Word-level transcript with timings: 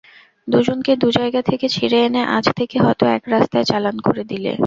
দুজনকে 0.47 0.91
দু 0.95 1.07
জায়গা 1.11 1.41
থেকে 1.41 1.65
ছিঁড়ে 1.69 1.99
এনে 2.03 2.21
আজ 2.37 2.45
থেকে 2.59 2.77
হয়তো 2.79 3.03
এক 3.15 3.23
রাস্তায় 3.27 3.65
চালান 3.65 3.97
করে 4.07 4.23
দিলে। 4.31 4.51